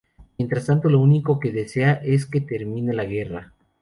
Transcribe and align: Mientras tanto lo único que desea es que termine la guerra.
Mientras 0.39 0.65
tanto 0.65 0.89
lo 0.89 0.99
único 0.99 1.39
que 1.39 1.51
desea 1.51 1.93
es 2.03 2.25
que 2.25 2.41
termine 2.41 2.91
la 2.91 3.05
guerra. 3.05 3.53